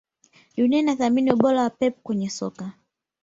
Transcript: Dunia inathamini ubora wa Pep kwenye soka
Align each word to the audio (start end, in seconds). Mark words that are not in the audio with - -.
Dunia 0.57 0.79
inathamini 0.79 1.31
ubora 1.33 1.61
wa 1.61 1.69
Pep 1.69 1.95
kwenye 2.03 2.29
soka 2.29 2.71